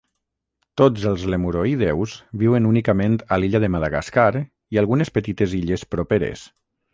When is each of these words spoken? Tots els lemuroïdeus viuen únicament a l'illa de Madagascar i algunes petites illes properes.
Tots 0.81 1.03
els 1.09 1.25
lemuroïdeus 1.33 2.15
viuen 2.43 2.69
únicament 2.69 3.19
a 3.37 3.39
l'illa 3.43 3.61
de 3.65 3.69
Madagascar 3.75 4.27
i 4.41 4.81
algunes 4.85 5.13
petites 5.19 5.55
illes 5.61 5.87
properes. 5.95 6.49